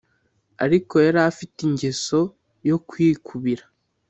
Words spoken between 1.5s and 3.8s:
ingeso yo kwikubira